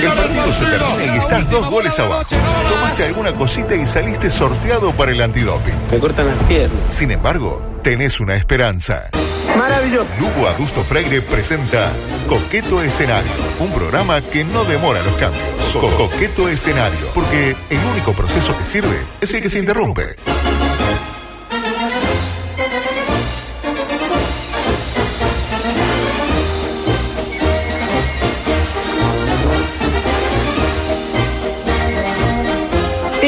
[0.00, 2.24] El partido se termina y estás dos goles abajo.
[2.68, 5.74] Tomaste alguna cosita y saliste sorteado para el antidoping.
[5.90, 6.78] Me cortan las piernas.
[6.88, 9.08] Sin embargo, tenés una esperanza.
[9.56, 10.06] Maravilloso.
[10.18, 11.92] Lugo Adusto Freire presenta
[12.28, 15.42] Coqueto Escenario, un programa que no demora los cambios.
[15.72, 20.16] Co- Coqueto Escenario, porque el único proceso que sirve es el que se interrumpe.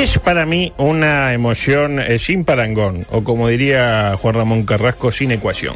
[0.04, 5.32] Es para mí una emoción eh, sin parangón, o como diría Juan Ramón Carrasco, sin
[5.32, 5.74] ecuación.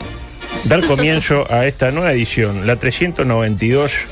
[0.65, 4.07] Dar comienzo a esta nueva edición, la 392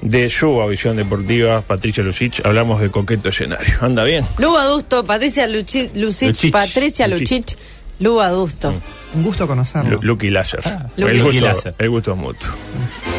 [0.00, 2.40] de su audición deportiva, Patricia Lucich.
[2.42, 3.74] Hablamos de coqueto escenario.
[3.82, 4.24] ¿Anda bien?
[4.38, 6.50] Lugo Adusto, Patricia Luchi- Lucich, Luchich.
[6.50, 7.06] Patricia.
[7.06, 7.54] Luchich,
[8.00, 8.72] Lugo Adusto.
[9.14, 9.96] Un gusto conocerlo.
[9.96, 10.60] Lu- Lucky Láser.
[10.96, 12.48] Lucky el, gusto, el gusto es mutuo.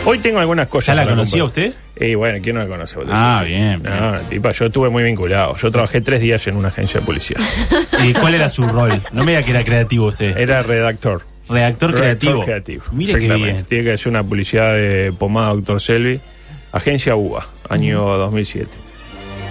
[0.05, 0.87] Hoy tengo algunas cosas.
[0.95, 1.71] ¿Ya la conocía usted?
[1.99, 2.97] Y bueno, ¿quién no la conoce?
[2.97, 5.55] Vos Ah, decís, bien, No, tipa, yo estuve muy vinculado.
[5.55, 7.37] Yo trabajé tres días en una agencia de policía.
[8.03, 9.01] ¿Y cuál era su rol?
[9.13, 10.37] No me diga que era creativo usted.
[10.37, 11.23] Era redactor.
[11.47, 12.31] Redactor creativo.
[12.33, 12.83] Redactor creativo.
[12.91, 13.63] Mire qué bien.
[13.65, 15.79] Tiene que ser una publicidad de pomada Dr.
[15.79, 16.19] Selvi.
[16.71, 18.69] Agencia UBA, año 2007.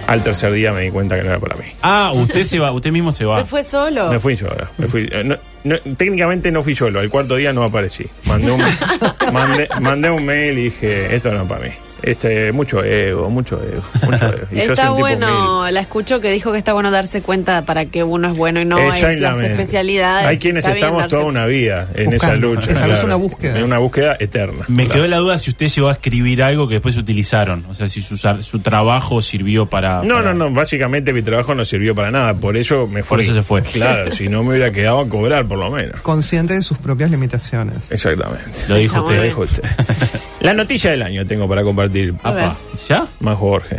[0.05, 1.65] Al tercer día me di cuenta que no era para mí.
[1.81, 3.39] Ah, usted se va, usted mismo se va.
[3.39, 4.11] ¿Se fue solo?
[4.11, 4.67] Me fui solo.
[4.77, 6.99] Me fui, eh, no- no, técnicamente no fui solo.
[6.99, 8.05] Al cuarto día no aparecí.
[8.27, 8.61] Mandé un,
[9.33, 11.71] mandé, mandé un mail y dije, esto no es para mí.
[12.01, 14.47] Este, mucho ego, mucho ego, mucho ego.
[14.51, 17.85] Y yo soy Está bueno, la escucho que dijo que está bueno darse cuenta para
[17.85, 20.27] que uno es bueno y no es las especialidades.
[20.27, 22.71] Hay quienes estamos darse- toda una vida en esa lucha.
[22.71, 23.57] Esa es una búsqueda.
[23.57, 24.65] En una búsqueda eterna.
[24.67, 24.93] Me Claro.
[25.01, 27.65] quedó la duda si usted llegó a escribir algo que después utilizaron.
[27.69, 30.03] O sea, si su, su trabajo sirvió para.
[30.03, 33.15] No, para- no, no, básicamente mi trabajo no sirvió para nada, por eso me fui.
[33.17, 33.61] Por eso se fue.
[33.63, 36.01] Claro, si no me hubiera quedado a cobrar por lo menos.
[36.01, 37.91] Consciente de sus propias limitaciones.
[37.91, 38.43] Exactamente.
[38.67, 39.15] Lo dijo Está usted.
[39.15, 39.27] bien.
[39.29, 39.63] Dijo usted.
[40.41, 42.55] La noticia del año tengo para compartir, Apa,
[42.87, 43.05] ¿Ya?
[43.19, 43.77] Majo Jorge.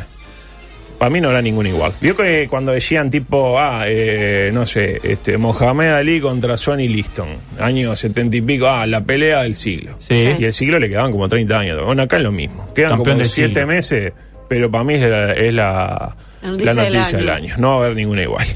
[0.98, 1.92] Para mí no era ninguna igual.
[2.00, 7.28] Vio que cuando decían tipo, ah, eh, no sé, este, Mohamed Ali contra Sonny Liston,
[7.60, 9.94] año setenta y pico, ah, la pelea del siglo.
[9.98, 10.34] Sí.
[10.38, 11.84] Y el siglo le quedaban como 30 años.
[11.84, 12.66] Bueno, acá es lo mismo.
[12.74, 13.66] Quedan Campeón como del 7 siglo.
[13.66, 14.12] meses,
[14.48, 17.44] pero para mí es la, es la, La noticia la del noticia del año.
[17.48, 17.54] año.
[17.58, 18.46] No va a haber ninguna igual.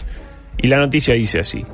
[0.62, 1.64] Y la noticia dice así.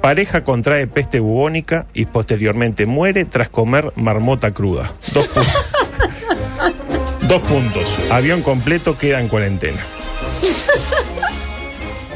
[0.00, 4.90] Pareja contrae peste bubónica y posteriormente muere tras comer marmota cruda.
[5.12, 5.72] Dos puntos.
[7.28, 7.98] Dos puntos.
[8.10, 9.80] Avión completo queda en cuarentena.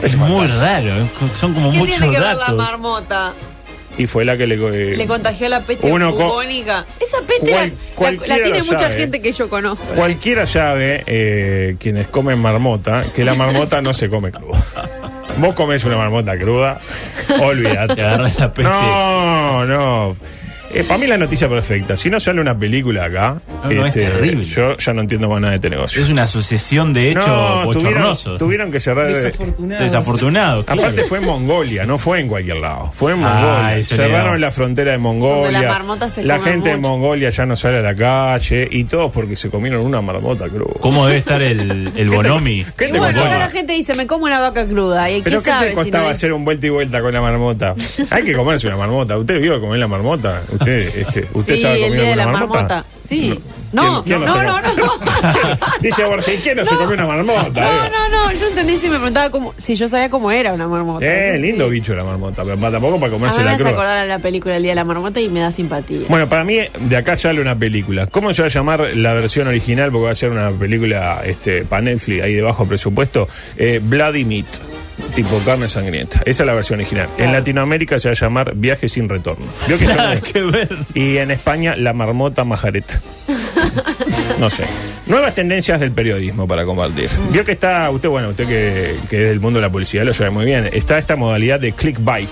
[0.02, 1.02] Es muy raro.
[1.02, 1.06] ¿eh?
[1.34, 2.56] Son como ¿Qué muchos tiene que ver la datos.
[2.56, 3.32] marmota?
[3.96, 4.54] Y fue la que le...
[4.54, 6.86] eh, Le contagió la peste Uno co- bubónica.
[7.00, 8.96] Esa peste Cual- la- la, cualquiera la tiene lo mucha sabe.
[8.96, 9.84] gente que yo conozco.
[9.96, 14.62] Cualquiera sabe, eh, quienes comen marmota, que la marmota no se come cruda.
[15.38, 16.80] Vos comés una marmota cruda,
[17.40, 17.96] olvídate.
[17.96, 18.70] Te agarras la peste.
[18.70, 20.16] No, no.
[20.86, 21.96] Para mí la noticia perfecta.
[21.96, 24.44] Si no sale una película acá, este, No, no, es terrible.
[24.44, 26.02] yo ya no entiendo más nada de este negocio.
[26.02, 28.38] Es una asociación de hechos no, bochornosos.
[28.38, 29.08] tuvieron que cerrar.
[29.08, 29.82] Desafortunados.
[29.84, 30.64] Desafortunados.
[30.64, 30.80] claro.
[30.82, 32.90] Aparte fue en Mongolia, no fue en cualquier lado.
[32.92, 33.84] Fue en Ah, Mongolia.
[33.84, 35.80] Cerraron la frontera de Mongolia.
[36.22, 36.76] la gente de.
[36.76, 40.74] Mongolia ya no sale a la calle y todos porque se comieron una marmota cruda.
[40.80, 42.64] ¿Cómo debe estar el, el bonomi?
[42.76, 45.10] ¿Qué te bueno, acá la gente dice, me como una vaca cruda.
[45.10, 47.20] ¿Y ¿Pero qué qué sabe te si costaba hacer un vuelta y vuelta con la
[47.20, 47.74] marmota?
[48.10, 49.16] Hay que comerse una marmota.
[49.16, 50.40] ¿Usted vio comer la marmota?
[50.58, 52.62] ¿Usted, este, ¿usted Sí, sabe el día de la marmota?
[52.62, 52.84] marmota.
[53.06, 53.28] Sí.
[53.30, 53.36] No,
[53.70, 54.44] ¿Quién- quién no, no, come?
[54.44, 54.92] no, no.
[55.80, 56.80] Dice Borges, ¿quién no, se No.
[56.80, 57.42] comió una marmota?
[57.60, 57.84] No, Digo.
[57.92, 61.04] no, no, yo entendí si me preguntaba cómo, si yo sabía cómo era una marmota.
[61.06, 61.42] Eh, sí.
[61.42, 63.70] lindo bicho la marmota, pero tampoco para A mí comerse me la cruda.
[63.70, 66.06] acordar a la película El Día de la Marmota y me da simpatía.
[66.08, 68.06] Bueno, para mí de acá sale una película.
[68.06, 69.90] ¿Cómo se va a llamar la versión original?
[69.92, 73.28] Porque va a ser una película este, para Netflix, ahí de bajo presupuesto.
[73.56, 74.46] Eh, Bloody Meat,
[75.14, 76.18] tipo carne sangrienta.
[76.24, 77.08] Esa es la versión original.
[77.18, 79.46] En Latinoamérica se va a llamar Viaje sin retorno.
[79.66, 80.76] ¿Vio que Nada son- que ver.
[80.94, 83.00] Y en España, La Marmota Majareta.
[84.38, 84.64] No sé.
[85.06, 87.10] Nuevas tendencias del periodismo para compartir.
[87.30, 90.14] Vio que está, usted, bueno, usted que, que es del mundo de la publicidad lo
[90.14, 92.28] sabe muy bien, está esta modalidad de clickbait,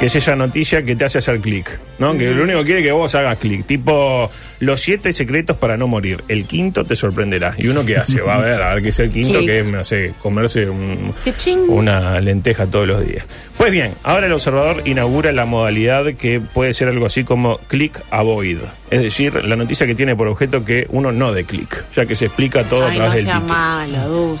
[0.00, 2.16] que es esa noticia que te hace hacer clic, ¿no?
[2.16, 3.66] Que lo único que quiere es que vos hagas clic.
[3.66, 4.30] Tipo,
[4.60, 6.24] los siete secretos para no morir.
[6.28, 7.54] El quinto te sorprenderá.
[7.58, 8.22] ¿Y uno qué hace?
[8.22, 11.12] Va a ver, a ver qué es el quinto, que es, no sé, comerse un-
[11.22, 11.68] Qué ching.
[11.68, 13.26] una lenteja todos los días.
[13.58, 18.00] Pues bien, ahora el observador inaugura la modalidad que puede ser algo así como click
[18.10, 18.56] avoid.
[18.90, 22.14] Es decir, la noticia que tiene por objeto que uno no de clic, ya que
[22.14, 23.54] se explica todo a Ay, través no del sea título.
[23.54, 24.38] malo.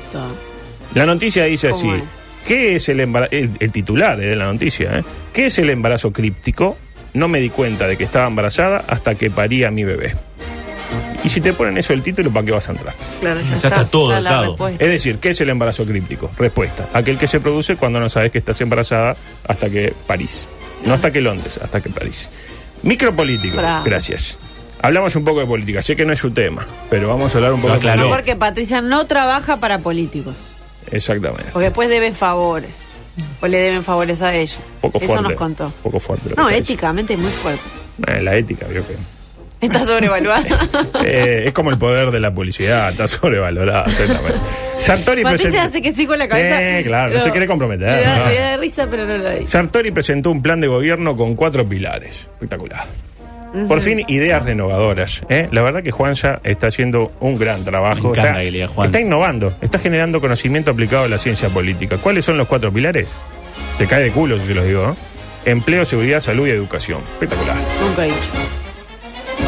[0.94, 1.86] La noticia dice así.
[2.46, 3.32] ¿Qué es el embarazo?
[3.32, 5.04] El, el titular eh, de la noticia, ¿eh?
[5.32, 6.76] ¿Qué es el embarazo críptico?
[7.12, 10.14] No me di cuenta de que estaba embarazada hasta que parí a mi bebé.
[11.22, 12.94] Y si te ponen eso el título, ¿para qué vas a entrar?
[13.20, 14.56] Claro, ya, Ya está todo atado.
[14.78, 16.30] Es decir, ¿qué es el embarazo críptico?
[16.38, 16.88] Respuesta.
[16.94, 19.16] Aquel que se produce cuando no sabes que estás embarazada
[19.46, 20.48] hasta que parís.
[20.84, 22.30] No hasta que Londres, hasta que parís.
[22.82, 23.58] Micropolítico.
[23.58, 23.84] Bravo.
[23.84, 24.38] Gracias.
[24.82, 25.82] Hablamos un poco de política.
[25.82, 28.08] Sé que no es su tema, pero vamos a hablar un poco Lo de política.
[28.08, 30.34] Porque Patricia no trabaja para políticos.
[30.90, 31.50] Exactamente.
[31.52, 32.82] Porque después debe favores.
[33.42, 34.56] O le deben favores a ella.
[34.80, 35.22] Poco Eso fuerte.
[35.24, 35.72] nos contó.
[35.82, 36.32] Poco fuerte.
[36.36, 37.62] No, éticamente muy fuerte.
[38.06, 38.94] Eh, la ética, creo que.
[39.60, 40.42] Está sobrevaluada.
[41.04, 44.38] Eh, es como el poder de la publicidad, está sobrevalorada, exactamente.
[44.80, 46.78] Sartori Patricia presentó- hace que sí con la cabeza.
[46.78, 48.30] Eh, claro, no se quiere comprometer, Le da, ¿no?
[48.30, 49.46] le da risa, pero no lo dice.
[49.46, 52.28] Sartori presentó un plan de gobierno con cuatro pilares.
[52.34, 52.84] Espectacular.
[53.66, 55.22] Por fin, ideas renovadoras.
[55.28, 55.48] ¿eh?
[55.50, 58.12] La verdad que Juanza está haciendo un gran trabajo.
[58.14, 61.98] Está, que innovando, está generando conocimiento aplicado a la ciencia política.
[61.98, 63.10] ¿Cuáles son los cuatro pilares?
[63.78, 64.86] Se cae de culo si se los digo.
[64.86, 64.96] ¿no?
[65.44, 67.00] Empleo, seguridad, salud y educación.
[67.14, 67.56] Espectacular.
[67.80, 68.30] Nunca he dicho.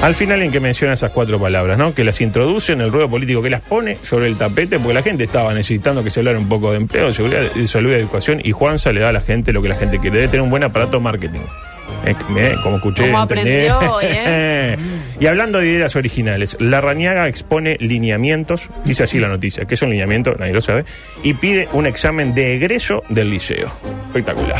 [0.02, 1.94] Al final en que menciona esas cuatro palabras, ¿no?
[1.94, 5.02] Que las introduce en el ruedo político, que las pone sobre el tapete, porque la
[5.02, 7.94] gente estaba necesitando que se hablara un poco de empleo, de seguridad, de salud y
[7.94, 10.16] educación, y Juanza le da a la gente lo que la gente quiere.
[10.16, 11.43] Debe tener un buen aparato marketing.
[12.04, 13.66] Eh, eh, como escuché, Como entendí.
[13.66, 14.76] aprendió hoy, ¿eh?
[15.20, 19.82] y hablando de ideas originales, la Rañaga expone lineamientos, dice así la noticia, que es
[19.82, 20.84] un lineamiento, nadie lo sabe,
[21.22, 23.68] y pide un examen de egreso del liceo.
[24.08, 24.58] Espectacular.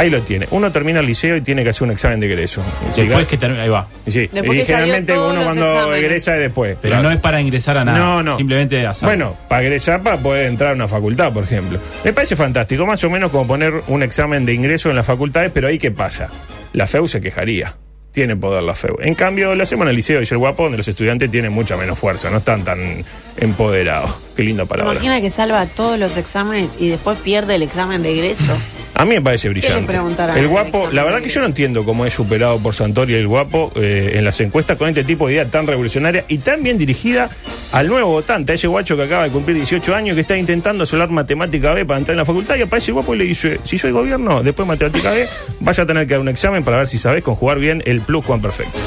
[0.00, 0.46] Ahí lo tiene.
[0.50, 2.62] Uno termina el liceo y tiene que hacer un examen de egreso.
[2.96, 3.62] Después que termine.
[3.62, 3.86] Ahí va.
[4.06, 6.04] Sí, y generalmente uno cuando exámenes.
[6.04, 6.76] egresa es después.
[6.80, 7.02] Pero Claro.
[7.02, 7.98] no es para ingresar a nada.
[7.98, 8.36] No, no.
[8.38, 9.06] Simplemente hacer.
[9.06, 11.78] Bueno, para egresar, para poder entrar a una facultad, por ejemplo.
[12.02, 15.50] Me parece fantástico, más o menos como poner un examen de ingreso en las facultades,
[15.52, 16.28] pero ahí qué pasa.
[16.72, 17.74] La FEU se quejaría.
[18.12, 18.96] Tiene poder la FEU.
[19.02, 21.76] En cambio, lo hacemos en el Liceo y el Guapo, donde los estudiantes tienen mucha
[21.76, 23.04] menos fuerza, no están tan
[23.36, 24.18] empoderados.
[24.34, 24.92] Qué linda palabra.
[24.94, 28.56] Imagina que salva todos los exámenes y después pierde el examen de egreso.
[29.00, 29.98] A mí me parece brillante.
[30.36, 33.72] El guapo, la verdad que yo no entiendo cómo es superado por Santori el guapo
[33.74, 37.30] eh, en las encuestas con este tipo de idea tan revolucionaria y tan bien dirigida
[37.72, 40.84] al nuevo votante, a ese guacho que acaba de cumplir 18 años que está intentando
[40.84, 43.58] solar matemática B para entrar en la facultad y aparece el guapo y le dice,
[43.62, 45.26] si soy gobierno, después matemática B,
[45.60, 48.26] vas a tener que dar un examen para ver si sabes conjugar bien el plus
[48.26, 48.78] Juan perfecto.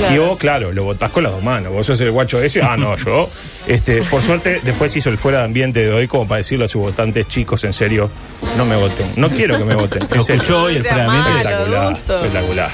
[0.00, 0.14] Claro.
[0.14, 1.72] Y vos, claro, lo votás con las dos manos.
[1.72, 2.62] Vos sos el guacho ese.
[2.62, 3.28] Ah, no, yo.
[3.66, 6.68] Este, por suerte, después hizo el fuera de ambiente de hoy como para decirle a
[6.68, 8.10] sus votantes, chicos, en serio,
[8.56, 9.06] no me voten.
[9.16, 10.06] No quiero que me voten.
[10.10, 11.30] Lo escuchó hoy el fuera de ambiente.
[11.40, 12.70] Espectacular, espectacular.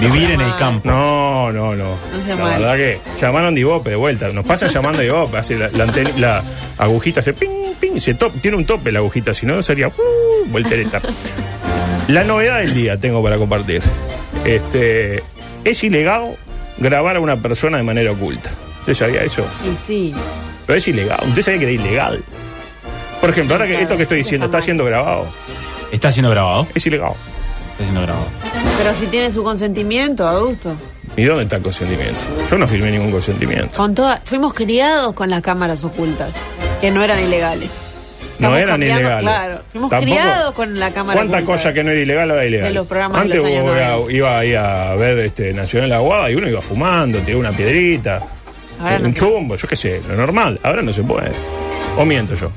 [0.00, 0.88] Vivir en el campo.
[0.88, 1.96] No, no, no.
[2.28, 4.28] La verdad que llamaron de Ibope de vuelta.
[4.30, 5.36] Nos pasan llamando de Ibope.
[5.36, 6.42] Hace la, la, anten- la
[6.78, 7.98] agujita hace ping, ping.
[7.98, 9.92] Se top, tiene un tope la agujita, si no sería uh,
[10.46, 11.02] voltereta.
[12.08, 13.82] La novedad del día tengo para compartir.
[14.44, 15.22] Este,
[15.64, 16.36] es ilegal
[16.78, 18.50] grabar a una persona de manera oculta.
[18.80, 19.44] ¿Usted sabía eso?
[19.70, 20.14] Y sí.
[20.66, 21.20] Pero es ilegal.
[21.28, 22.24] ¿Usted sabía que era ilegal?
[23.20, 25.26] Por ejemplo, ahora que esto que estoy diciendo está siendo grabado,
[25.92, 26.66] Está siendo grabado.
[26.74, 27.12] es ilegal.
[27.72, 28.26] Está siendo grabado.
[28.78, 30.74] Pero si tiene su consentimiento, adulto.
[31.16, 32.18] ¿Y dónde está el consentimiento?
[32.50, 33.70] Yo no firmé ningún consentimiento.
[33.76, 36.36] Con toda, fuimos criados con las cámaras ocultas,
[36.80, 37.72] que no eran ilegales.
[38.48, 39.22] No eran cambiando, ilegales.
[39.22, 41.52] Claro, fuimos Tampoco- criados con la cámara ¿Cuánta oculta.
[41.52, 42.68] cosa que no era ilegal ahora es ilegal?
[42.68, 44.12] De los programas de Antes los años iba, 90.
[44.12, 48.20] iba ahí a ver este, Nacional Aguada y uno iba fumando, tiraba una piedrita,
[48.80, 50.58] Ahora un chumbo, yo qué sé, lo normal.
[50.62, 51.30] Ahora no se puede.
[51.96, 52.50] O miento yo.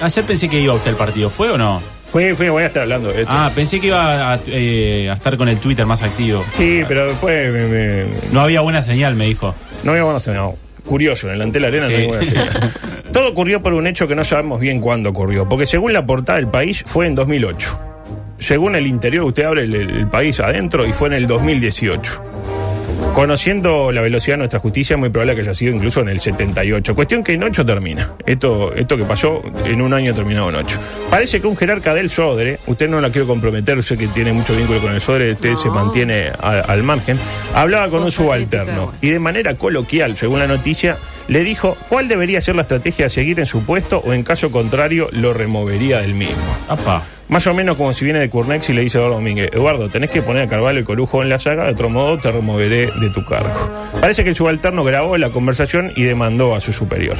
[0.00, 1.30] Ayer pensé que iba usted al partido.
[1.30, 1.80] ¿Fue o no?
[2.10, 3.32] Fui, fui, voy a estar hablando de esto.
[3.34, 6.44] Ah, pensé que iba a, eh, a estar con el Twitter más activo.
[6.50, 9.54] Sí, pero después me, me- No había buena señal, me dijo.
[9.84, 10.52] no había buena señal.
[10.86, 12.50] Curioso, en el Antel Arena no hay buena señal.
[13.12, 16.38] Todo ocurrió por un hecho que no sabemos bien cuándo ocurrió, porque según la portada
[16.38, 17.78] del país fue en 2008.
[18.38, 22.22] Según el interior, usted abre el, el país adentro y fue en el 2018.
[23.14, 26.18] Conociendo la velocidad de nuestra justicia, es muy probable que haya sido incluso en el
[26.18, 26.94] 78.
[26.94, 28.14] Cuestión que en 8 termina.
[28.24, 30.78] Esto, esto que pasó en un año terminado en 8.
[31.10, 34.56] Parece que un jerarca del Sodre, usted no la quiero comprometer, sé que tiene mucho
[34.56, 35.56] vínculo con el Sodre, usted No.
[35.56, 37.18] se mantiene a- al margen,
[37.54, 40.96] hablaba con un subalterno y de manera coloquial, según la noticia,
[41.28, 44.50] le dijo cuál debería ser la estrategia a seguir en su puesto o en caso
[44.50, 46.42] contrario lo removería del mismo.
[46.68, 47.02] Apa.
[47.28, 49.88] Más o menos como si viene de Curnex y le dice a Eduardo Domínguez, Eduardo,
[49.88, 52.90] tenés que poner a Carvalho y Corujo en la saga, de otro modo te removeré
[53.00, 53.52] de tu cargo.
[54.00, 57.16] Parece que el subalterno grabó la conversación y demandó a su superior,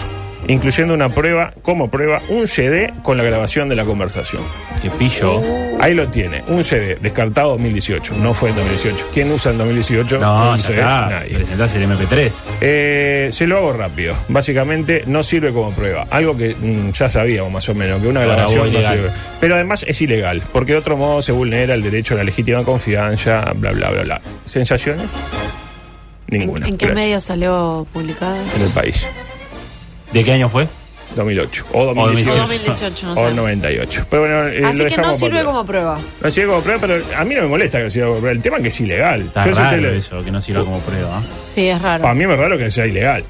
[0.49, 4.43] incluyendo una prueba, como prueba, un CD con la grabación de la conversación.
[4.83, 5.43] Qué pillo.
[5.81, 9.07] Ahí lo tiene, un CD, descartado 2018, no fue en 2018.
[9.15, 10.19] ¿Quién usa en 2018?
[10.19, 10.79] No, ya CD?
[10.79, 11.11] está.
[11.11, 11.35] Nadie.
[11.35, 12.33] Presentás el MP3.
[12.61, 14.15] Eh, se lo hago rápido.
[14.29, 16.07] Básicamente no sirve como prueba.
[16.11, 19.11] Algo que mm, ya sabíamos más o menos, que una grabación no sirve.
[19.41, 22.63] Pero además es ilegal, porque de otro modo se vulnera el derecho a la legítima
[22.65, 24.21] confianza, bla, bla, bla, bla.
[24.45, 25.07] ¿Sensaciones?
[26.29, 26.67] Ninguna.
[26.69, 27.05] ¿En qué Gracias.
[27.07, 28.37] medio salió publicada?
[28.57, 29.07] En el país.
[30.13, 30.67] ¿De qué año fue?
[31.15, 31.67] 2008.
[31.75, 32.33] O 2018.
[32.33, 33.27] O 2018, no O sé.
[33.29, 34.07] el 98.
[34.09, 35.99] Pero bueno, eh, Así lo que no sirve como prueba.
[36.23, 38.33] No sirve como prueba, pero a mí no me molesta que sirva como prueba.
[38.37, 39.21] El tema es que es ilegal.
[39.21, 41.21] Está Yo raro le- eso, que no sirva como prueba.
[41.55, 42.07] Sí, es raro.
[42.09, 43.25] A mí me es raro que sea ilegal.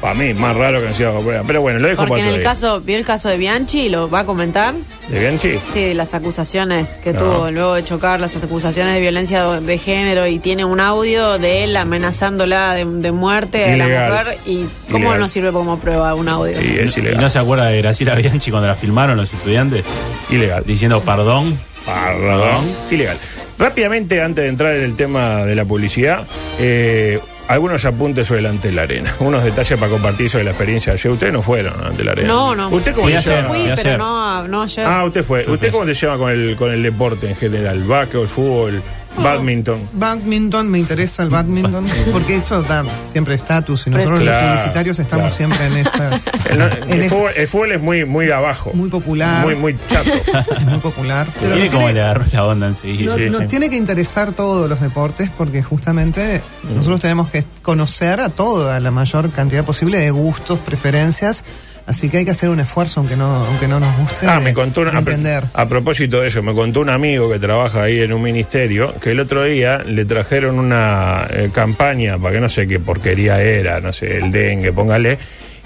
[0.00, 1.42] Para mí, más raro que no sido bajo prueba.
[1.46, 2.44] Pero bueno, lo dejo Porque para en el día.
[2.48, 3.88] caso, ¿vio el caso de Bianchi?
[3.88, 4.74] ¿Lo va a comentar?
[5.08, 5.58] ¿De Bianchi?
[5.74, 7.18] Sí, de las acusaciones que No.
[7.20, 11.64] tuvo luego de chocar, las acusaciones de violencia de género y tiene un audio de
[11.64, 14.10] él amenazándola de, de muerte de la Ilegal.
[14.12, 15.20] mujer y ¿cómo Ilegal.
[15.20, 16.60] no sirve como prueba un audio?
[16.62, 17.20] Y es ¿Y ilegal.
[17.20, 19.84] no se acuerda de Graciela Bianchi cuando la filmaron los estudiantes?
[20.30, 20.62] Ilegal.
[20.64, 21.58] Diciendo perdón.
[21.84, 22.64] Perdón.
[22.90, 23.16] Ilegal.
[23.58, 26.26] Rápidamente, antes de entrar en el tema de la publicidad,
[26.60, 29.14] eh, algunos apuntes sobre el ante la arena.
[29.20, 31.12] Unos detalles para compartir sobre la experiencia de ayer.
[31.12, 32.28] Ustedes no fueron ante la arena.
[32.28, 32.68] No, no.
[32.68, 33.48] ¿Usted cómo Sí, se ayer llama?
[33.48, 33.98] Fui, Fui pero ayer.
[33.98, 34.86] no, no ayer.
[34.86, 35.44] Ah, usted fue.
[35.50, 37.82] ¿Usted cómo se llama con el, con el deporte en general?
[37.84, 38.82] ¿Básquetbol, fútbol,
[39.16, 39.80] badminton?
[39.92, 44.98] Badminton, me interesa el badminton, porque eso da siempre estatus y nosotros Claro, los publicitarios
[44.98, 45.56] estamos claro.
[45.56, 46.26] siempre en esas.
[46.46, 46.60] El,
[46.92, 48.70] en el fútbol, el fútbol es muy, muy abajo.
[48.74, 50.10] muy popular, Muy, muy chato.
[50.56, 51.26] es muy popular.
[51.40, 53.12] Pero Mire nos cómo le tiene, agarró la onda enseguida.
[53.12, 53.46] no- Sí, nos sí.
[53.48, 56.42] tiene que interesar todos los deportes porque justamente
[56.74, 61.44] nosotros tenemos que conocer a toda la mayor cantidad posible de gustos, preferencias.
[61.88, 64.44] Así que hay que hacer un esfuerzo, aunque no, aunque no nos guste, Ah, de-
[64.44, 65.44] me contó una, de a, pro- entender.
[65.54, 69.12] a propósito de eso, me contó un amigo que trabaja ahí en un ministerio que
[69.12, 73.80] el otro día le trajeron una eh, campaña para que no sé qué porquería era,
[73.80, 75.18] no sé, el dengue, póngale.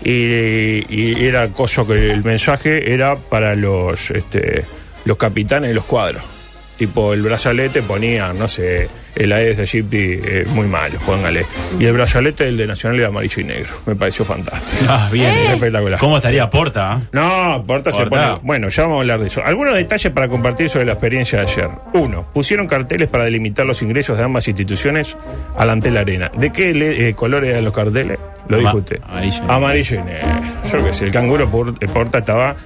[0.05, 4.65] Y, y era cosa que el mensaje era para los este,
[5.05, 6.23] los capitanes de los cuadros.
[6.83, 11.47] Tipo, el brazalete ponía, no sé, el Aedes aegypti eh, muy malo, póngale.
[11.79, 13.71] Y el brazalete, el de Nacional, era amarillo y negro.
[13.87, 14.85] Me pareció fantástico.
[14.89, 15.31] Ah, bien.
[15.33, 16.01] Es espectacular.
[16.01, 17.01] ¿Cómo estaría Porta?
[17.13, 18.39] No, Porta se pone.
[18.43, 19.45] Bueno, ya vamos a hablar de eso.
[19.45, 21.69] Algunos detalles para compartir sobre la experiencia de ayer.
[21.95, 25.17] Uno, pusieron carteles para delimitar los ingresos de ambas instituciones
[25.57, 26.33] alante la arena.
[26.37, 28.19] ¿De qué le- eh, color eran los carteles?
[28.49, 29.01] Lo Ama- dijo usted.
[29.07, 29.53] amarillo y negro.
[29.55, 30.79] Amarillo y negro.
[30.81, 32.57] Yo qué sé, el canguro Por- eh, Porta estaba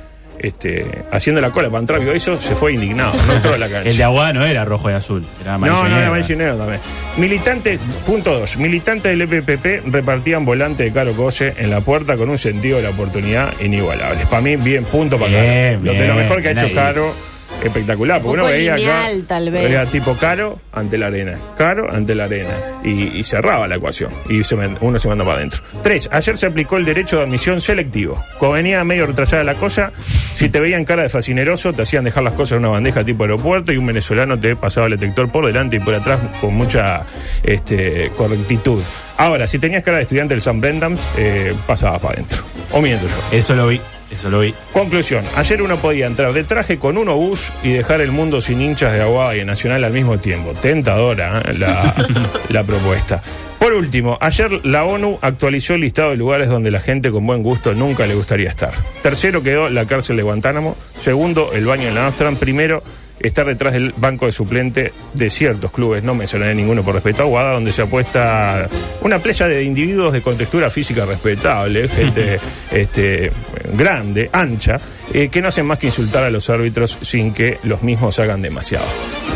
[0.41, 3.69] este, haciendo la cola para entrar, vio eso, se fue indignado, no entró a la
[3.71, 3.89] cancha.
[3.89, 5.25] El de Aguada no era rojo y azul.
[5.43, 6.81] Era amarillo No, no, era amarillo y negro también.
[7.17, 12.29] Militantes, punto dos, militantes del EPPP repartían volantes de Caro Cose en la puerta con
[12.31, 14.27] un sentido de la oportunidad inigualable.
[14.31, 15.81] Para mí, bien, punto para Caro.
[15.83, 16.75] Lo- de lo mejor que ha hecho ahí.
[16.75, 17.15] Caro,
[17.63, 18.21] espectacular.
[18.23, 19.65] Porque Un uno veía acá, tal vez.
[19.65, 22.55] veía tipo Caro ante la arena, Caro ante la arena.
[22.85, 24.11] Y, y cerraba la ecuación.
[24.29, 25.63] Y se me- uno se manda para adentro.
[25.83, 28.23] Tres, ayer se aplicó el derecho de admisión selectivo.
[28.39, 32.23] Como venía medio retrasada la cosa, si te veían cara de fascineroso, te hacían dejar
[32.23, 35.47] las cosas en una bandeja tipo aeropuerto y un venezolano te pasaba el detector por
[35.47, 37.05] delante y por atrás con mucha
[37.43, 38.83] este, correctitud.
[39.19, 42.39] Ahora, si tenías cara de estudiante del San Brendams, eh, pasabas para adentro.
[42.73, 43.37] O miento yo.
[43.37, 43.81] Eso lo vi.
[44.17, 44.55] Eso lo vi.
[44.73, 48.63] Conclusión, ayer uno podía entrar de traje con uno bus y dejar el mundo sin
[48.63, 50.55] hinchas de Aguada y de Nacional al mismo tiempo.
[50.55, 51.53] Tentadora ¿eh?
[51.59, 51.95] la,
[52.49, 53.21] la propuesta.
[53.59, 57.43] Por último, ayer la ONU actualizó el listado de lugares donde la gente con buen
[57.43, 58.73] gusto nunca le gustaría estar.
[59.03, 60.77] Tercero quedó la cárcel de Guantánamo.
[60.99, 62.37] Segundo, el baño en la Amsterdam.
[62.37, 62.83] Primero,
[63.21, 67.23] estar detrás del banco de suplente de ciertos clubes, no mencionaré ninguno por respeto.
[67.23, 68.69] A Aguada, donde se apuesta
[69.01, 72.39] una playa de individuos de contextura física respetable, gente
[72.71, 73.31] este,
[73.75, 74.79] grande, ancha,
[75.13, 78.43] eh, que no hacen más que insultar a los árbitros sin que los mismos hagan
[78.43, 78.87] demasiado.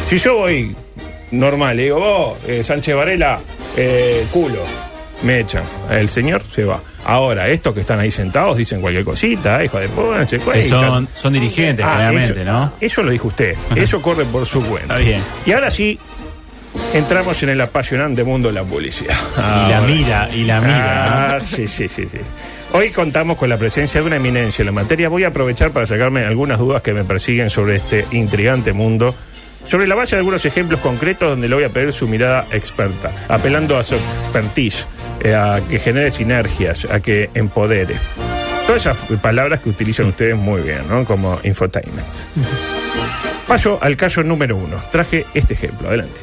[0.09, 0.75] Si yo voy
[1.31, 3.41] normal, le digo, vos, eh, Sánchez Varela,
[3.77, 4.65] eh, culo,
[5.23, 5.63] me echan.
[5.91, 6.81] El señor se va.
[7.05, 10.69] Ahora, estos que están ahí sentados dicen cualquier cosita, hijo de puta, se Que cuentan.
[10.69, 12.73] son, son dirigentes, Ah, claramente, eso, ¿no?
[12.81, 13.57] Eso lo dijo usted.
[13.77, 14.95] Eso corre por su cuenta.
[14.95, 15.23] Está bien.
[15.47, 15.99] Y ahora sí,
[16.95, 19.17] entramos en el apasionante mundo de la publicidad.
[19.37, 21.35] Y la mira, y la mira.
[21.37, 22.19] Ah, sí, sí, sí, sí.
[22.73, 25.09] Hoy contamos con la presencia de una eminencia en la materia.
[25.09, 29.15] Voy a aprovechar para sacarme algunas dudas que me persiguen sobre este intrigante mundo.
[29.67, 33.13] Sobre la base de algunos ejemplos concretos donde le voy a pedir su mirada experta,
[33.29, 34.87] apelando a su expertise,
[35.23, 37.95] eh, a que genere sinergias, a que empodere.
[38.67, 41.05] Todas esas palabras que utilizan ustedes muy bien, ¿no?
[41.05, 42.07] Como infotainment.
[43.47, 44.77] Paso al caso número uno.
[44.93, 45.89] Traje este ejemplo.
[45.89, 46.21] Adelante.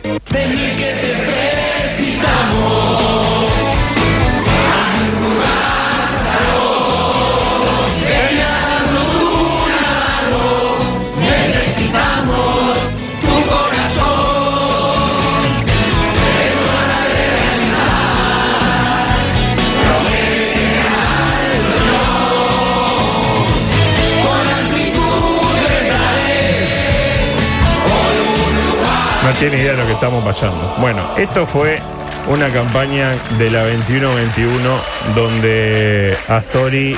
[29.39, 30.75] Tiene idea de lo que estamos pasando.
[30.79, 31.79] Bueno, esto fue
[32.27, 34.81] una campaña de la 21-21
[35.15, 36.95] donde Astori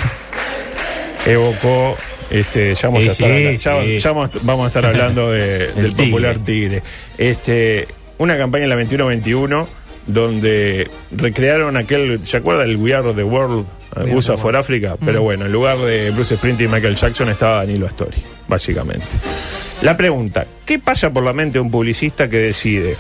[1.25, 1.97] evocó.
[2.29, 3.99] Este, ya vamos, Sí, a estar, sí, habla- ya- sí.
[3.99, 6.05] ya vamos, vamos a estar hablando de- del tigre.
[6.11, 6.83] popular Tigre.
[7.17, 7.87] Este,
[8.19, 9.67] una campaña en la 21-21
[10.05, 13.65] donde recrearon aquel, ¿se acuerda del We Are the World?
[13.95, 17.57] Are USA for Africa, pero bueno, en lugar de Bruce Springsteen y Michael Jackson estaba
[17.57, 18.17] Danilo Astori,
[18.47, 19.07] básicamente.
[19.81, 22.95] La pregunta, ¿qué pasa por la mente de un publicista que decide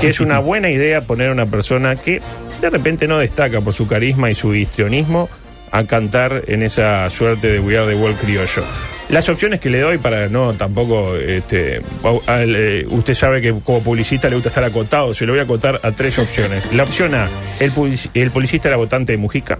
[0.00, 2.22] que es una buena idea poner a una persona que
[2.60, 5.28] de repente no destaca por su carisma y su histrionismo
[5.72, 8.64] a cantar en esa suerte de We Are the World criollo.
[9.08, 11.82] Las opciones que le doy para no tampoco, este,
[12.26, 15.44] al, eh, usted sabe que como publicista le gusta estar acotado, se lo voy a
[15.44, 16.72] acotar a tres opciones.
[16.72, 17.28] La opción A,
[17.58, 17.72] el,
[18.14, 19.58] el publicista era votante de Mujica.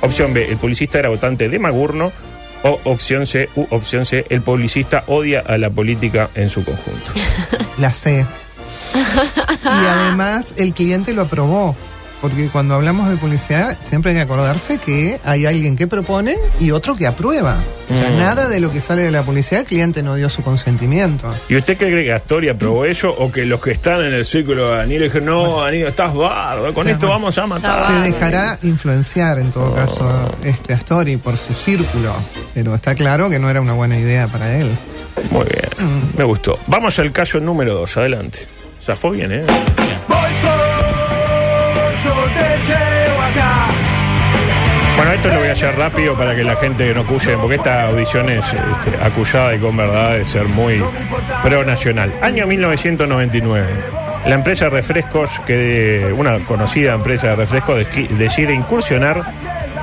[0.00, 2.12] Opción B, el publicista era votante de Magurno.
[2.64, 7.12] O opción C, u opción C, el publicista odia a la política en su conjunto.
[7.78, 8.26] La C.
[9.64, 11.76] y además el cliente lo aprobó.
[12.20, 16.72] Porque cuando hablamos de publicidad siempre hay que acordarse que hay alguien que propone y
[16.72, 17.58] otro que aprueba.
[17.88, 18.18] O sea, Mm.
[18.18, 21.30] nada de lo que sale de la publicidad el cliente no dio su consentimiento.
[21.48, 24.24] ¿Y usted qué cree que Astoria aprobó eso o que los que están en el
[24.24, 27.20] círculo de Danilo dijeron, no, Danilo, estás bárbaro, con esto bueno.
[27.20, 27.86] vamos a matar?
[27.86, 32.12] Se dejará influenciar en todo caso este Astori por su círculo,
[32.52, 34.68] pero está claro que no era una buena idea para él.
[35.30, 36.58] Muy bien, me gustó.
[36.66, 38.40] Vamos al caso número dos, adelante.
[38.80, 39.44] O sea, fue bien, ¿eh?
[44.98, 47.84] Bueno, esto lo voy a hacer rápido para que la gente no acuse, porque esta
[47.84, 50.82] audición es este, acusada y con verdad de ser muy
[51.40, 52.18] pro nacional.
[52.20, 53.68] Año 1999.
[54.26, 57.86] La empresa refrescos, que una conocida empresa de refrescos,
[58.18, 59.22] decide incursionar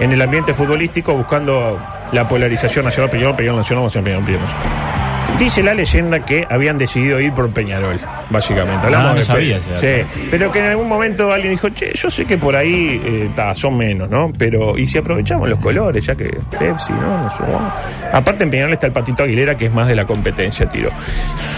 [0.02, 1.82] en el ambiente futbolístico buscando
[2.12, 4.95] la polarización nacional, Peñarol, Peñarol Nacional, Nacional, Peñarol, Peñarol Nacional.
[5.38, 7.98] Dice la leyenda que habían decidido ir por Peñarol,
[8.30, 8.86] básicamente.
[8.88, 9.60] Hablamos Ah, no de sabía.
[9.76, 13.30] Sí, pero que en algún momento alguien dijo, che, yo sé que por ahí eh,
[13.36, 14.32] ta, son menos, ¿no?
[14.38, 17.24] Pero, ¿y si aprovechamos los colores, ya que Pepsi, ¿no?
[17.24, 17.74] no sé, bueno.
[18.14, 20.90] Aparte en Peñarol está el Patito Aguilera, que es más de la competencia, tiro.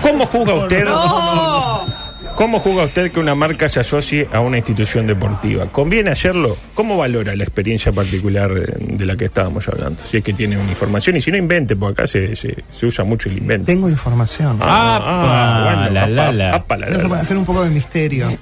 [0.01, 0.83] ¿Cómo juzga usted?
[2.37, 5.71] ¿Cómo juzga usted que una marca se asocie a una institución deportiva?
[5.71, 6.55] ¿Conviene hacerlo?
[6.75, 10.03] ¿Cómo valora la experiencia particular de, de la que estábamos hablando?
[10.05, 12.85] Si es que tiene una información y si no invente, porque acá se, se- se
[12.85, 13.65] usa mucho el invento.
[13.65, 14.59] Tengo información.
[14.61, 16.53] Ah, la, la, la.
[16.55, 17.09] apa, la, la, Eso la.
[17.09, 18.27] para hacer un poco de misterio.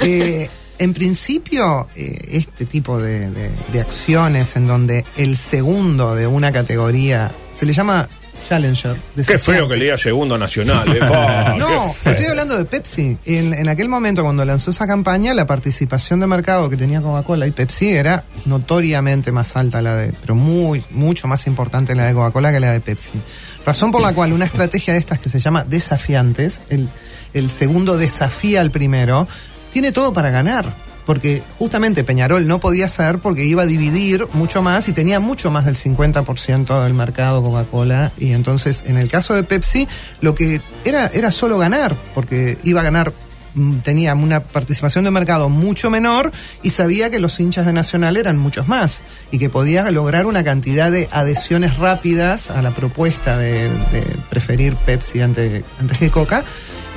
[0.00, 0.48] Eh,
[0.78, 6.52] en principio, eh, este tipo de, de- de acciones en donde el segundo de una
[6.52, 8.08] categoría se le llama
[8.48, 8.96] Challenger.
[9.26, 10.88] Qué feo que le diga segundo nacional.
[10.96, 11.00] eh.
[11.58, 13.18] No, estoy hablando de Pepsi.
[13.26, 17.46] En, en aquel momento, cuando lanzó esa campaña, la participación de mercado que tenía Coca-Cola
[17.46, 22.14] y Pepsi era notoriamente más alta la de, pero muy, mucho más importante la de
[22.14, 23.20] Coca-Cola que la de Pepsi.
[23.66, 26.88] Razón por la cual una estrategia de estas que se llama desafiantes, el,
[27.34, 29.28] el segundo desafía al primero,
[29.72, 30.87] tiene todo para ganar.
[31.08, 35.50] Porque justamente Peñarol no podía ser porque iba a dividir mucho más y tenía mucho
[35.50, 38.12] más del 50% del mercado Coca-Cola.
[38.18, 39.88] Y entonces, en el caso de Pepsi,
[40.20, 43.14] lo que era, era solo ganar, porque iba a ganar,
[43.54, 46.30] mm, tenía una participación de mercado mucho menor
[46.62, 50.44] y sabía que los hinchas de Nacional eran muchos más y que podía lograr una
[50.44, 56.44] cantidad de adhesiones rápidas a la propuesta de, de preferir Pepsi ante- antes que Coca.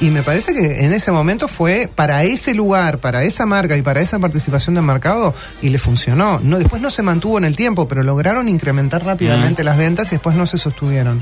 [0.02, 3.82] Y me parece que en ese momento fue para ese lugar, para esa marca y
[3.84, 6.40] para esa participación de mercado y le funcionó.
[6.44, 10.12] No, después no se mantuvo en el tiempo, pero lograron incrementar rápidamente las ventas y
[10.16, 11.22] después no se sostuvieron.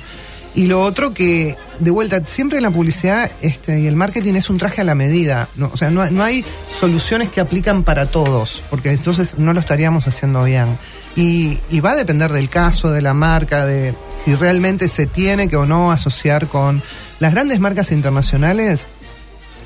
[0.55, 4.57] Y lo otro que, de vuelta, siempre la publicidad este, y el marketing es un
[4.57, 5.47] traje a la medida.
[5.57, 5.69] ¿no?
[5.73, 6.43] O sea, no, hay- no hay
[6.79, 10.77] soluciones que aplican para todos, porque entonces no lo estaríamos haciendo bien.
[11.17, 15.49] Y, y va a depender del caso, de la marca, de si realmente se tiene
[15.49, 16.81] que o no asociar con
[17.19, 18.87] las grandes marcas internacionales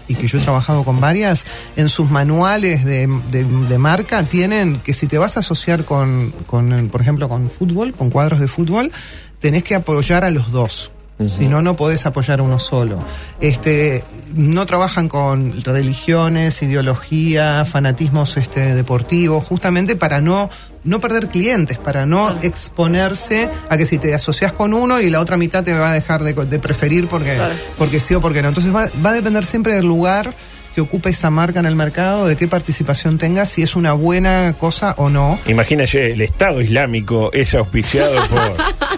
[0.07, 1.45] y que yo he trabajado con varias,
[1.77, 6.31] en sus manuales de, de- de marca tienen que si te vas a asociar con,
[6.45, 8.91] con, por ejemplo, con fútbol, con cuadros de fútbol,
[9.39, 10.91] tenés que apoyar a los dos.
[11.27, 13.01] Si no, no podés apoyar a uno solo.
[13.39, 14.03] Este,
[14.35, 20.49] no trabajan con religiones, ideología, fanatismos este, deportivos, justamente para no,
[20.83, 25.19] no perder clientes, para no exponerse a que si te asocias con uno y la
[25.19, 27.53] otra mitad te va a dejar de, de preferir porque, Claro.
[27.77, 28.49] porque sí o porque no.
[28.49, 30.33] Entonces va, va a depender siempre del lugar
[30.73, 34.55] que ocupe esa marca en el mercado, de qué participación tenga, si es una buena
[34.57, 35.39] cosa o no.
[35.47, 38.15] Imagínese, el Estado Islámico es auspiciado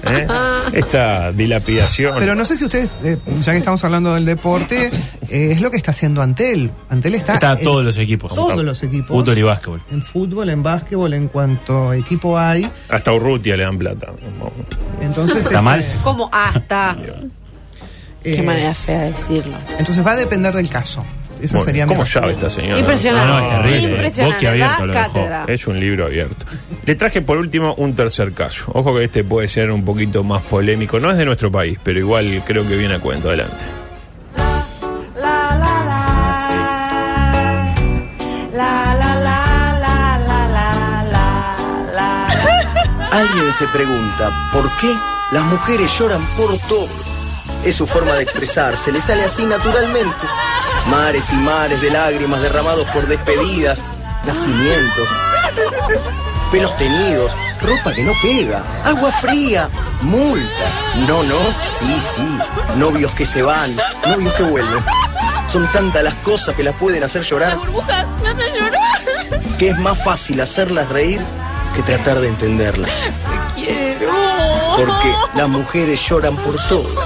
[0.03, 0.27] por ¿eh?
[0.73, 2.15] esta dilapidación.
[2.19, 4.91] Pero no sé si ustedes, eh, ya que estamos hablando del deporte,
[5.29, 6.71] eh, es lo que está haciendo Antel.
[6.89, 8.33] Antel está, Está en todos los equipos.
[8.33, 9.07] todos los equipos.
[9.07, 9.81] Fútbol y básquetbol.
[9.91, 12.69] En fútbol, en básquetbol, en cuanto equipo hay.
[12.89, 14.07] Hasta Urrutia le dan plata.
[15.01, 15.85] Entonces, ¿Está este, mal?
[16.03, 16.97] Como hasta.
[18.23, 19.55] Qué eh, manera fea de decirlo.
[19.77, 21.05] Entonces va a depender del caso.
[21.45, 21.89] Esa Muy sería bien.
[21.89, 22.79] mi ¿Cómo sabe esta señora?
[22.79, 23.27] Impresionante.
[23.27, 23.89] No, no, es terrible.
[23.95, 24.57] Impresionante.
[24.57, 25.13] Da lo dejó.
[25.13, 25.45] cátedra.
[25.47, 26.45] Es un libro abierto.
[26.85, 28.71] Le traje por último un tercer caso.
[28.73, 30.99] Ojo que este puede ser un poquito más polémico.
[30.99, 33.29] No es de nuestro país, pero igual creo que viene a cuento.
[33.29, 33.55] Adelante.
[43.11, 44.93] Alguien se pregunta por qué
[45.31, 46.87] las mujeres lloran por todo.
[47.63, 50.27] Es su forma de expresarse, le sale así naturalmente.
[50.89, 53.83] Mares y mares de lágrimas derramados por despedidas,
[54.25, 55.07] nacimientos,
[56.51, 59.69] pelos teñidos, ropa que no pega, agua fría,
[60.01, 60.65] multa.
[61.07, 62.39] No, no, sí, sí.
[62.77, 63.75] Novios que se van,
[64.07, 64.83] novios que vuelven.
[65.47, 67.57] Son tantas las cosas que las pueden hacer llorar
[68.21, 69.57] me hacen llorar.
[69.57, 71.21] que es más fácil hacerlas reír
[71.75, 72.91] que tratar de entenderlas.
[73.53, 74.11] Quiero.
[74.75, 77.04] Porque las mujeres lloran por todo.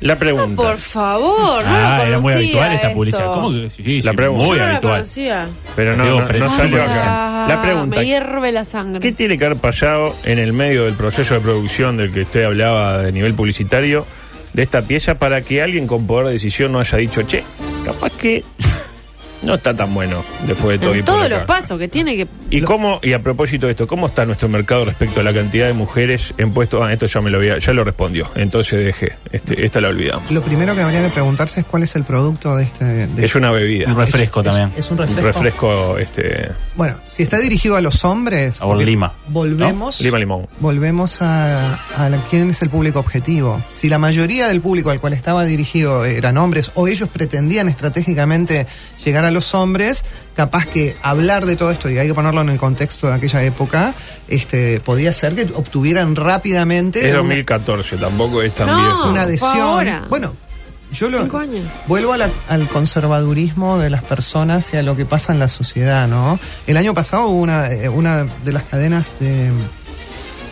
[0.00, 0.60] La pregunta.
[0.60, 2.96] Por favor, no Ah, lo era muy habitual esta esto.
[2.98, 3.32] publicidad.
[3.32, 4.02] ¿Cómo que sí?
[4.02, 4.44] La pregunta.
[4.44, 4.94] muy Yo no la habitual.
[4.96, 5.48] conocía.
[5.76, 7.02] Pero no, no, salió acá.
[7.04, 8.00] Ah, La pregunta.
[8.00, 9.00] Me hierve la sangre.
[9.00, 12.44] ¿Qué tiene que haber pasado en el medio del proceso de producción del que usted
[12.44, 14.06] hablaba de nivel publicitario
[14.52, 17.42] de esta pieza para que alguien con poder de decisión no haya dicho, che,
[17.84, 18.44] capaz que
[19.44, 20.94] no está tan bueno después de todo?
[20.94, 21.28] y En todos acá"?
[21.36, 22.26] los pasos que tiene que.
[22.50, 25.66] ¿Y cómo, y a propósito de esto, cómo está nuestro mercado respecto a la cantidad
[25.66, 26.82] de mujeres en puestos?
[26.84, 30.30] Ah, esto ya me lo había, ya lo respondió, entonces dejé, este, esta la olvidamos.
[30.30, 32.84] Lo primero que habría que preguntarse es cuál es el producto de este.
[32.84, 34.72] de- Es una bebida, Un refresco es- también.
[34.76, 35.22] Es un un refresco.
[35.32, 38.58] refresco, este, Bueno, si está dirigido a los hombres.
[38.60, 40.00] Porque lima, Volvemos.
[40.00, 40.46] lima limón.
[40.60, 43.60] Volvemos a, a la- quién es el público objetivo.
[43.74, 48.66] Si la mayoría del público al cual estaba dirigido eran hombres o ellos pretendían estratégicamente
[49.04, 52.48] llegar a los hombres, capaz que hablar de todo esto, y hay que ponerlo en
[52.48, 53.92] el contexto de aquella época,
[54.28, 58.76] este, podía ser que obtuvieran rápidamente Es una- 2014, tampoco es tan No.
[58.82, 59.10] viejo.
[59.10, 59.58] una adhesión.
[59.58, 60.06] ahora.
[60.08, 60.34] Bueno,
[60.92, 61.64] yo lo Cinco años.
[61.88, 65.48] vuelvo a la- al conservadurismo de las personas y a lo que pasa en la
[65.48, 66.38] sociedad, ¿no?
[66.66, 69.50] El año pasado hubo una, eh, una de las cadenas de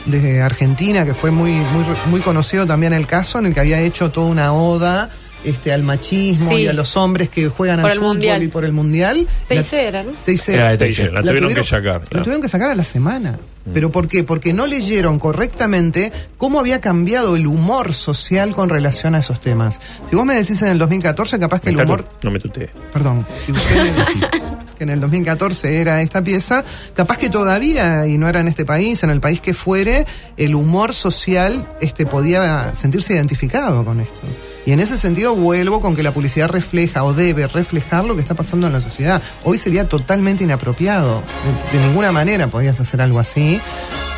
[0.05, 3.81] de Argentina que fue muy muy muy conocido también el caso en el que había
[3.81, 5.11] hecho toda una oda
[5.45, 6.57] este al machismo Sí.
[6.63, 8.43] y a los hombres que juegan Por al el fútbol mundial.
[8.43, 9.27] y por el mundial.
[9.49, 10.13] Tercera, ¿no?
[10.25, 10.73] Teisera.
[10.73, 12.01] Era la, La tuvieron, que sacar.
[12.01, 12.25] La claro.
[12.25, 13.39] tuvieron que sacar a la semana.
[13.73, 14.25] ¿Pero por qué?
[14.25, 19.79] Porque no leyeron correctamente cómo había cambiado el humor social con relación a esos temas.
[20.09, 22.03] Si vos me decís en el 2014, capaz que el Me humor...
[22.05, 22.71] tatu- No me tuteé.
[22.93, 24.27] Perdón, si usted me decís
[24.79, 26.65] que en el 2014 era esta pieza,
[26.97, 30.57] capaz que todavía, y no era en este país, en el país que fuere, el
[30.57, 34.23] humor social este, podía sentirse identificado con esto.
[34.65, 38.21] Y en ese sentido vuelvo con que la publicidad refleja o debe reflejar lo que
[38.21, 39.21] está pasando en la sociedad.
[39.43, 41.21] Hoy sería totalmente inapropiado.
[41.73, 43.61] De, de ninguna manera podías hacer algo así.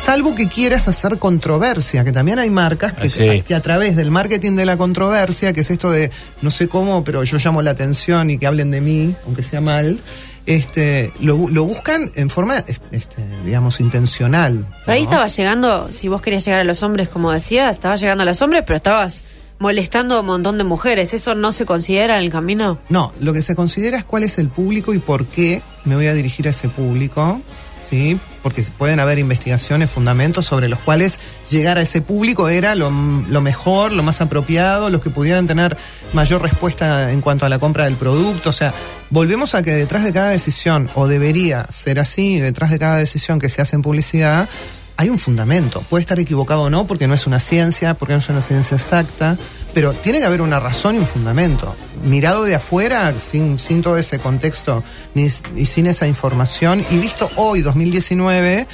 [0.03, 3.41] Salvo que quieras hacer controversia, que también hay marcas que, Ah, sí.
[3.41, 6.11] que a través del marketing de la controversia, que es esto de
[6.43, 9.61] no sé cómo, pero yo llamo la atención y que hablen de mí, aunque sea
[9.61, 9.99] mal,
[10.45, 12.57] este, lo, lo buscan en forma,
[12.91, 14.63] este, digamos, intencional.
[14.85, 18.21] Pero ahí estaba llegando, si vos querías llegar a los hombres, como decías, estabas llegando
[18.21, 19.23] a los hombres, pero estabas
[19.59, 21.13] molestando a un montón de mujeres.
[21.13, 22.79] ¿Eso no se considera en el camino?
[22.89, 26.07] No, lo que se considera es cuál es el público y por qué me voy
[26.07, 27.41] a dirigir a ese público,
[27.79, 28.19] ¿sí?
[28.43, 33.41] Porque pueden haber investigaciones, fundamentos sobre los cuales llegar a ese público era lo, lo
[33.41, 35.77] mejor, lo más apropiado, los que pudieran tener
[36.13, 38.49] mayor respuesta en cuanto a la compra del producto.
[38.49, 38.73] O sea,
[39.09, 43.39] volvemos a que detrás de cada decisión, o debería ser así, detrás de cada decisión
[43.39, 44.49] que se hace en publicidad,
[44.97, 45.81] hay un fundamento.
[45.89, 48.75] Puede estar equivocado o no, porque no es una ciencia, porque no es una ciencia
[48.75, 49.37] exacta,
[49.73, 51.75] pero tiene que haber una razón y un fundamento.
[52.05, 57.29] Mirado de afuera, sin, sin todo ese contexto ni, y sin esa información, y visto
[57.35, 58.67] hoy, 2019,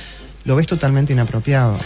[0.46, 1.78] lo ves totalmente inapropiado.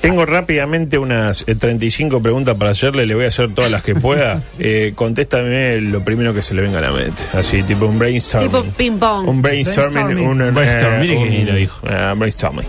[0.00, 3.94] Tengo rápidamente unas eh, 35 preguntas para hacerle, le voy a hacer todas las que
[3.94, 4.42] pueda.
[4.58, 7.22] Eh, contéstame lo primero que se le venga a la mente.
[7.32, 8.50] Así, tipo un brainstorming.
[8.50, 9.28] Tipo ping-pong.
[9.28, 9.92] Un brainstorming.
[9.94, 10.28] Brainstorming.
[10.28, 11.86] Un, Un brainstorming, eh, un- lo dijo.
[11.88, 12.66] eh, brainstorming.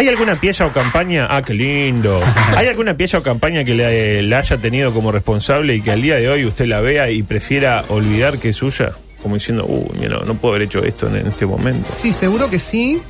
[0.00, 1.26] ¿Hay alguna pieza o campaña?
[1.28, 2.22] Ah, qué lindo.
[2.56, 6.00] ¿Hay alguna pieza o campaña que le, la haya tenido como responsable y que al
[6.00, 8.92] día de hoy usted la vea y prefiera olvidar que es suya?
[9.22, 11.86] Como diciendo, uy, mira, no puedo haber hecho esto en, en este momento.
[11.94, 13.02] Sí, seguro que sí,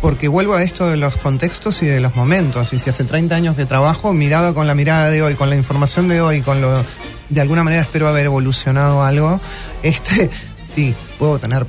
[0.00, 2.72] porque vuelvo a esto de los contextos y de los momentos.
[2.72, 5.54] Y si hace 30 años que trabajo, mirado con la mirada de hoy, con la
[5.54, 6.84] información de hoy, con lo.
[7.28, 9.40] De alguna manera espero haber evolucionado algo.
[9.84, 10.28] Este,
[10.64, 11.64] sí, puedo tener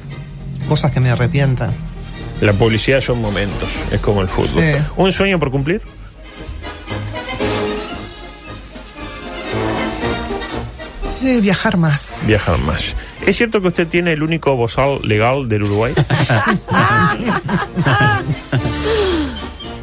[0.68, 1.89] cosas que me arrepientan.
[2.42, 4.64] La publicidad son momentos, es como el fútbol.
[4.64, 4.82] Sí.
[4.96, 5.82] ¿Un sueño por cumplir?
[11.24, 12.22] Eh, viajar más.
[12.26, 12.96] Viajar más.
[13.26, 15.94] ¿Es cierto que usted tiene el único bozal legal del Uruguay?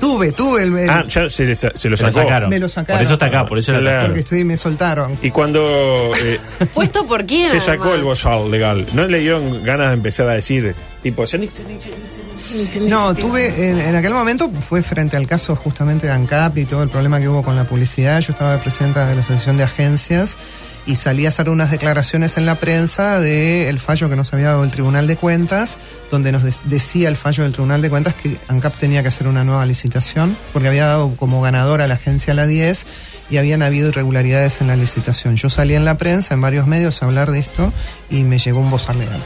[0.06, 0.78] Tuve, tuve el.
[0.78, 2.26] el- ah, ya se, le sa- se lo Se lo sacó.
[2.26, 2.48] sacaron.
[2.50, 2.98] Me lo sacaron.
[2.98, 4.06] Por eso está acá, por eso Claro.
[4.06, 5.18] porque estoy, me soltaron.
[5.20, 6.38] Y cuando eh,
[6.74, 7.50] ¿Puesto por quién?
[7.50, 7.98] se sacó además?
[7.98, 11.24] el bozal legal, ¿no le dieron ganas de empezar a decir, tipo,
[12.82, 16.82] No, tuve, en, en aquel momento fue frente al caso justamente de ANCAP y todo
[16.82, 18.20] el problema que hubo con la publicidad.
[18.20, 20.36] Yo estaba presidenta de la Asociación de Agencias
[20.86, 24.48] y salí a hacer unas declaraciones en la prensa del el fallo que nos había
[24.48, 25.78] dado el Tribunal de Cuentas,
[26.10, 29.44] donde nos decía el fallo del Tribunal de Cuentas que ANCAP tenía que hacer una
[29.44, 32.86] nueva licitación, porque había dado como ganadora a la agencia la 10
[33.30, 35.36] y habían habido irregularidades en la licitación.
[35.36, 37.72] Yo salí en la prensa, en varios medios, a hablar de esto
[38.08, 39.20] y me llegó un bozal legal.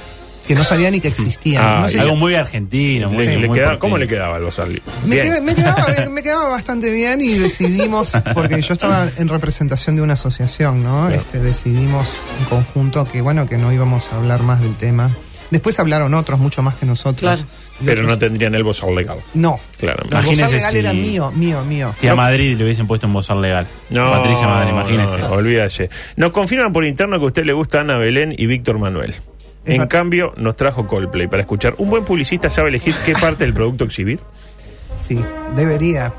[0.51, 1.63] Que no sabía ni que existían.
[1.65, 3.79] Ah, No sé, Algo muy argentino, muy, Le- le muy queda- porteño.
[3.79, 4.83] ¿Cómo le quedaba al Bozarli?
[5.07, 10.03] me, me quedaba, me quedaba bastante bien y decidimos, porque yo estaba en representación de
[10.03, 11.09] una asociación, ¿no?
[11.09, 15.09] Este, decidimos en conjunto que, bueno, que no íbamos a hablar más del tema.
[15.53, 17.21] Después hablaron otros, mucho más que nosotros.
[17.21, 17.43] Claro.
[17.85, 19.19] Pero no tendrían el Bozar legal.
[19.35, 19.59] No.
[19.79, 20.03] Claro.
[20.03, 21.95] El bozal Imagínese legal si- era mío, mío, mío.
[21.99, 23.69] Si a Madrid le hubiesen puesto un bozal legal.
[23.89, 25.19] No, Patricia Madrid, imagínese.
[25.19, 25.91] no, olvídate.
[26.17, 29.15] Nos confirman por interno que a usted le gusta Ana Belén y Víctor Manuel.
[29.65, 31.75] En cambio, nos trajo Coldplay para escuchar.
[31.79, 34.21] ¿Un buen publicista sabe elegir qué parte del producto exhibir?
[34.99, 35.23] Sí,
[35.55, 36.13] debería.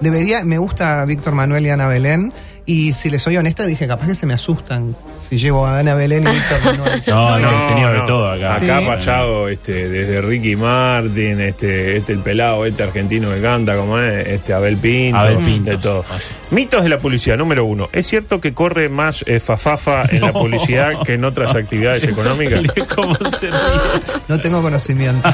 [0.00, 2.32] Debería, me gusta Víctor Manuel y Ana Belén.
[2.70, 4.94] Y si les soy honesta, dije, capaz que se me asustan
[5.28, 7.02] si llevo a Ana Belén y Víctor Manuel.
[7.08, 8.54] No, no, he tenido de todo acá.
[8.54, 8.86] Acá ha Sí.
[8.86, 14.24] pasado este, desde Ricky Martin, este, este el pelado, este argentino que canta, como es,
[14.28, 16.04] este Abel Pinto, Abel de todo.
[16.10, 16.32] Ah, sí.
[16.52, 17.88] Mitos de la publicidad, número uno.
[17.92, 20.34] ¿Es cierto que corre más eh, fafafa en la No.
[20.34, 22.60] publicidad que en otras actividades económicas?
[22.94, 24.00] ¿Cómo se ríe?
[24.28, 25.28] No tengo conocimiento.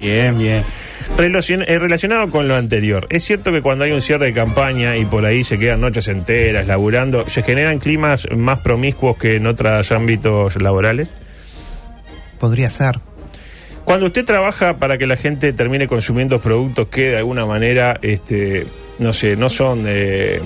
[0.00, 0.64] Bien, bien.
[1.16, 4.96] Relacion- eh, relacionado con lo anterior, ¿es cierto que cuando hay un cierre de campaña
[4.96, 9.46] y por ahí se quedan noches enteras laburando, se generan climas más promiscuos que en
[9.46, 11.10] otros ámbitos laborales?
[12.40, 12.98] Podría ser.
[13.84, 18.66] Cuando usted trabaja para que la gente termine consumiendo productos que de alguna manera, este,
[18.98, 20.40] no sé, no son, eh,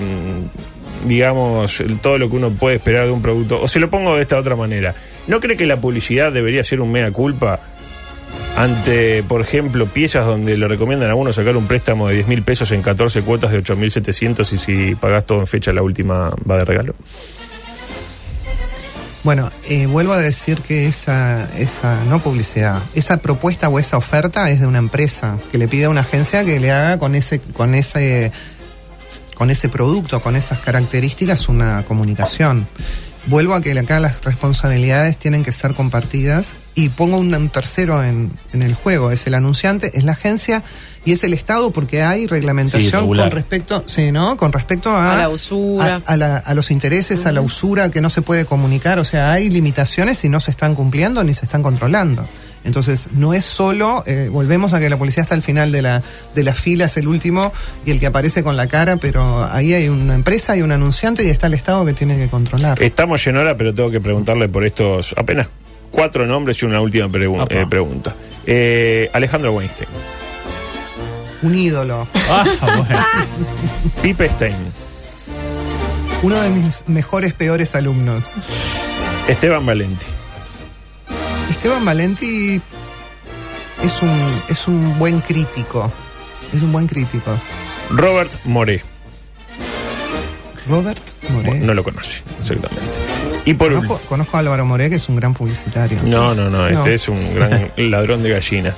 [1.07, 4.23] digamos, todo lo que uno puede esperar de un producto, o se lo pongo de
[4.23, 4.95] esta otra manera,
[5.29, 7.61] ¿no cree que la publicidad debería ser un mea culpa
[8.57, 12.43] ante, por ejemplo, piezas donde le recomiendan a uno sacar un préstamo de 10 mil
[12.43, 16.57] pesos en 14 cuotas de 8.700 y si pagás todo en fecha la última va
[16.57, 16.95] de regalo?
[19.25, 24.49] Bueno, eh, vuelvo a decir que esa, esa, no publicidad, esa propuesta o esa oferta
[24.51, 27.41] es de una empresa que le pide a una agencia que le haga con ese,
[27.41, 28.33] con ese,
[29.35, 32.67] con ese producto, con esas características, una comunicación.
[33.29, 38.33] Vuelvo a que acá las responsabilidades tienen que ser compartidas y pongo un, tercero en,
[38.53, 40.63] en el juego, es el anunciante, es la agencia
[41.05, 44.37] y es el Estado porque hay reglamentación con respecto, sí, ¿no?
[44.37, 45.97] Con respecto a, A la usura.
[46.07, 48.99] a- a la- a los intereses, a la usura que no se puede comunicar.
[48.99, 52.27] O sea, hay limitaciones y no se están cumpliendo ni se están controlando.
[52.65, 56.03] Entonces, no es solo, eh, volvemos a que la policía está al final de la,
[56.35, 57.53] de la fila, es el último
[57.87, 61.25] y el que aparece con la cara, pero ahí hay una empresa y un anunciante
[61.25, 62.83] y está el Estado que tiene que controlar.
[62.83, 65.49] Estamos en hora, pero tengo que preguntarle por estos apenas
[65.91, 68.15] cuatro nombres y una última pregu- eh, pregunta.
[68.47, 69.89] Eh, Alejandro Weinstein,
[71.43, 72.07] Un ídolo.
[72.31, 73.07] Ah, bueno.
[74.03, 74.57] Pipe Stein,
[76.23, 78.33] Uno de mis mejores, peores alumnos.
[79.29, 80.07] Esteban Valenti,
[81.51, 82.61] Esteban Valenti
[83.83, 85.91] es un, es un buen crítico.
[86.55, 87.39] Es un buen crítico.
[87.91, 88.83] Robert Moré.
[90.69, 91.61] Robert Moré.
[91.61, 92.85] No lo conoce, exactamente.
[93.47, 94.09] Y por Conozco, último.
[94.11, 95.99] conozco a Álvaro Moré, que es un gran publicitario.
[96.05, 98.75] No, no, no, este es un gran ladrón de gallina.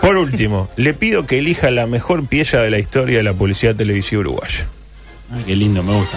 [0.00, 3.74] Por último, le pido que elija la mejor pieza de la historia de la publicidad
[3.74, 4.66] televisiva uruguaya.
[5.32, 6.16] Ay, qué lindo, me gusta.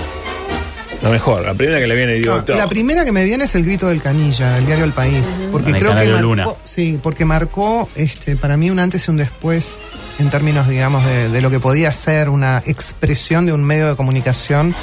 [1.05, 3.63] La mejor, la primera que le viene digo, la primera que me viene es el
[3.63, 6.47] grito del canilla, el diario El País, porque el creo que marcó, Luna.
[6.63, 9.79] sí, porque marcó, este, para mí un antes y un después
[10.17, 13.95] en términos, digamos, de, de lo que podía ser una expresión de un medio de
[13.95, 14.73] comunicación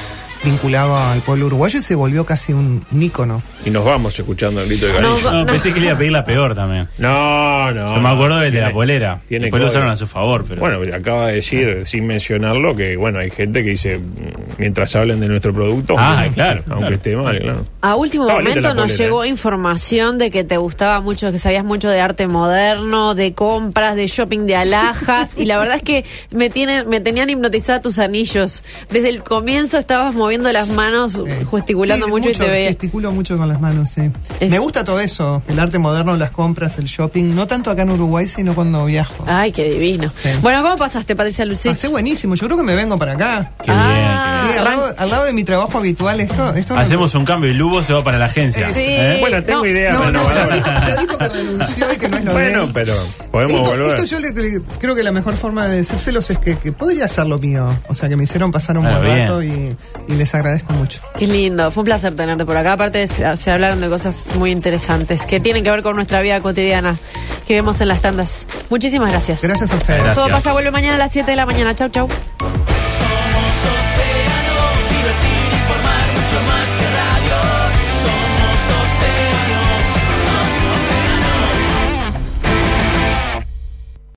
[0.45, 3.43] vinculado al pueblo uruguayo y se volvió casi un, un ícono.
[3.65, 5.31] Y nos vamos escuchando el grito No, canilla.
[5.31, 5.47] No, no.
[5.47, 6.89] pensé que le iba a pedir la peor también.
[6.99, 7.95] No, no.
[7.95, 9.21] Yo me acuerdo del de Tiene- la polera.
[9.29, 10.61] tiene Después lo usaron a su favor, pero.
[10.61, 14.03] Bueno, pero acaba de decir, sin mencionarlo, que bueno, hay gente que dice, mm,
[14.59, 16.95] mientras hablen de nuestro producto, Ah, aunque- claro, aunque claro.
[16.97, 17.67] esté mal, claro.
[17.81, 19.29] A último Estaba momento nos llegó ¿eh?
[19.29, 24.07] información de que te gustaba mucho, que sabías mucho de arte moderno, de compras, de
[24.09, 28.65] shopping de alhajas, y la verdad es que me tienen, me tenían hipnotizada tus anillos.
[28.91, 32.69] Desde el comienzo estabas moviendo las manos, Eh, gesticulando sí, mucho, y te veía.
[32.69, 34.11] Gesticulo mucho con las manos, sí.
[34.41, 37.83] Es- Me gusta todo eso, el arte moderno, las compras, el shopping, no tanto acá
[37.83, 39.25] en Uruguay, sino cuando viajo.
[39.27, 40.11] Ay, qué divino.
[40.23, 40.31] Sí.
[40.41, 41.73] Bueno, ¿cómo pasaste, Patricia Lucich?
[41.73, 43.53] Pasé buenísimo, yo creo que me vengo para acá.
[43.63, 46.77] Qué Ah, Sí, al, lado, al lado de mi trabajo habitual, esto, esto bien.
[46.77, 48.69] no- Hacemos un cambio y Lugo se va para la agencia.
[48.71, 48.81] Eh, Sí.
[48.87, 49.17] ¿Eh?
[49.21, 50.55] Bueno, tengo No, idea, No, pero no, no, ya bueno.
[50.57, 52.71] dijo, ya dijo que renunció y que no es lo de Bueno, él.
[52.73, 52.95] pero
[53.31, 53.95] podemos esto, volver.
[53.95, 57.09] esto yo le- le- creo que la mejor forma de decírselos es que, que podría
[57.09, 57.69] ser lo mío.
[57.89, 59.19] O sea, que me hicieron pasar un Ah, buen bien.
[59.21, 59.77] rato y,
[60.09, 61.01] y les agradezco mucho.
[61.19, 62.75] Qué lindo, fue un placer tenerte por acá.
[62.75, 66.97] Aparte, se, hablaron de cosas muy interesantes que tienen que ver con nuestra vida cotidiana
[67.47, 68.47] que vemos en las tandas.
[68.71, 69.43] Muchísimas gracias.
[69.43, 69.99] Gracias a ustedes.
[69.99, 70.15] Gracias.
[70.15, 71.75] Todo pasa, vuelve mañana a las 7 de la mañana.
[71.75, 72.09] Chau, chau.